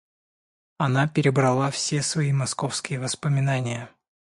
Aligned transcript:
Она 0.79 1.07
перебрала 1.07 1.69
все 1.69 2.01
свои 2.01 2.31
московские 2.33 2.99
воспоминания. 2.99 3.91